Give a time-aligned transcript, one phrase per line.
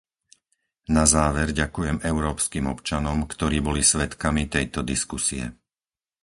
[0.95, 5.43] Na záver ďakujem európskym občanom, ktorí boli svedkami tejto diskusie.